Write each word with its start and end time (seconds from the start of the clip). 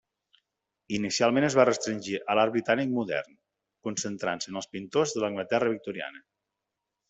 Inicialment 0.99 1.45
es 1.49 1.57
va 1.59 1.65
restringir 1.69 2.15
a 2.21 2.37
l'art 2.39 2.55
britànic 2.57 2.91
modern, 2.95 3.37
concentrant-se 3.89 4.53
en 4.55 4.61
els 4.63 4.73
pintors 4.75 5.17
de 5.19 5.25
l'Anglaterra 5.27 5.73
victoriana. 5.79 6.29